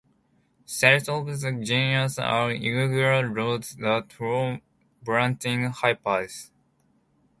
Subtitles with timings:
[0.65, 4.63] Cells of the genus are irregular rods that form
[5.03, 6.49] branching hyphae.